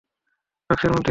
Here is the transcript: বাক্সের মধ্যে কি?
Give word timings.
বাক্সের 0.69 0.89
মধ্যে 0.93 0.97
কি? 0.99 0.99